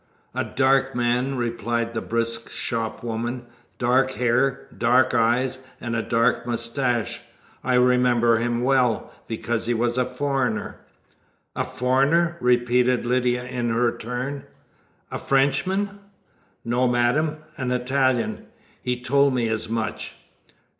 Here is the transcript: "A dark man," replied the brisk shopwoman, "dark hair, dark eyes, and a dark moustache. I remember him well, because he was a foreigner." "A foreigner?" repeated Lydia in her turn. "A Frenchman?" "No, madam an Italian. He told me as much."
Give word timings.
"A 0.33 0.43
dark 0.43 0.95
man," 0.95 1.35
replied 1.37 1.93
the 1.93 2.01
brisk 2.01 2.49
shopwoman, 2.49 3.45
"dark 3.77 4.13
hair, 4.13 4.67
dark 4.75 5.13
eyes, 5.13 5.59
and 5.79 5.95
a 5.95 6.01
dark 6.01 6.47
moustache. 6.47 7.21
I 7.63 7.75
remember 7.75 8.37
him 8.39 8.63
well, 8.63 9.13
because 9.27 9.67
he 9.67 9.75
was 9.75 9.99
a 9.99 10.05
foreigner." 10.05 10.77
"A 11.55 11.63
foreigner?" 11.63 12.35
repeated 12.39 13.05
Lydia 13.05 13.43
in 13.43 13.69
her 13.69 13.95
turn. 13.95 14.45
"A 15.11 15.19
Frenchman?" 15.19 15.99
"No, 16.65 16.87
madam 16.87 17.37
an 17.57 17.69
Italian. 17.71 18.47
He 18.81 18.99
told 18.99 19.35
me 19.35 19.49
as 19.49 19.69
much." 19.69 20.15